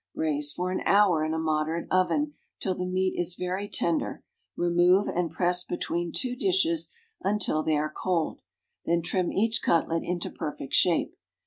[0.15, 4.23] Braise for an hour in a moderate oven till the meat is very tender,
[4.57, 8.41] remove, and press between two dishes until they are cold.
[8.83, 11.15] Then trim each cutlet into perfect shape.